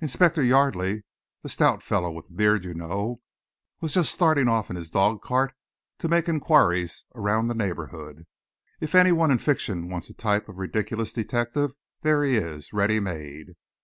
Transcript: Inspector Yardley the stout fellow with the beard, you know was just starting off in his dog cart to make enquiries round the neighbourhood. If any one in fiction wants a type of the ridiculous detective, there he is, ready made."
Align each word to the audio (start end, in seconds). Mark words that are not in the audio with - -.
Inspector 0.00 0.42
Yardley 0.42 1.04
the 1.42 1.48
stout 1.48 1.84
fellow 1.84 2.10
with 2.10 2.26
the 2.26 2.32
beard, 2.34 2.64
you 2.64 2.74
know 2.74 3.20
was 3.80 3.94
just 3.94 4.12
starting 4.12 4.48
off 4.48 4.70
in 4.70 4.74
his 4.74 4.90
dog 4.90 5.22
cart 5.22 5.54
to 6.00 6.08
make 6.08 6.28
enquiries 6.28 7.04
round 7.14 7.48
the 7.48 7.54
neighbourhood. 7.54 8.26
If 8.80 8.96
any 8.96 9.12
one 9.12 9.30
in 9.30 9.38
fiction 9.38 9.88
wants 9.88 10.10
a 10.10 10.14
type 10.14 10.48
of 10.48 10.56
the 10.56 10.62
ridiculous 10.62 11.12
detective, 11.12 11.74
there 12.02 12.24
he 12.24 12.36
is, 12.38 12.72
ready 12.72 12.98
made." 12.98 13.54